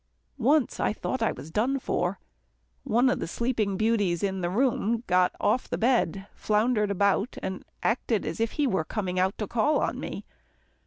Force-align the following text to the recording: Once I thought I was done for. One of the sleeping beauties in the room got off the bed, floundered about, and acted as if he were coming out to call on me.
Once 0.39 0.79
I 0.79 0.93
thought 0.93 1.21
I 1.21 1.31
was 1.31 1.51
done 1.51 1.77
for. 1.77 2.19
One 2.83 3.07
of 3.07 3.19
the 3.19 3.27
sleeping 3.27 3.77
beauties 3.77 4.23
in 4.23 4.41
the 4.41 4.49
room 4.49 5.03
got 5.05 5.35
off 5.39 5.69
the 5.69 5.77
bed, 5.77 6.25
floundered 6.33 6.89
about, 6.89 7.37
and 7.43 7.63
acted 7.83 8.25
as 8.25 8.39
if 8.39 8.53
he 8.53 8.65
were 8.65 8.83
coming 8.83 9.19
out 9.19 9.37
to 9.37 9.45
call 9.45 9.77
on 9.79 9.99
me. 9.99 10.25